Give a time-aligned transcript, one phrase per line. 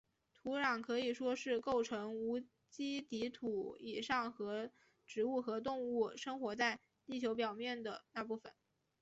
[0.33, 4.71] 土壤可以说是构成无机底土以上和
[5.05, 8.51] 植物和动物生活在地球表面的那部分。